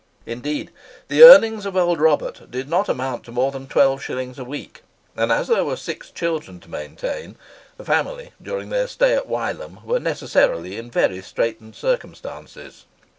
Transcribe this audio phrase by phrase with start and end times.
[0.25, 0.71] Indeed,
[1.09, 4.81] the earnings of old Robert did not amount to more than twelve shillings a week;
[5.15, 7.35] and, as there were six children to maintain,
[7.77, 12.85] the family, during their stay at Wylam, were necessarily in very straitened circumstances.